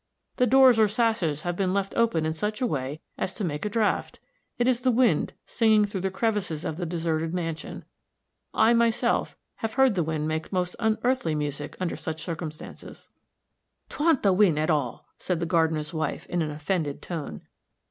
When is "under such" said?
11.79-12.23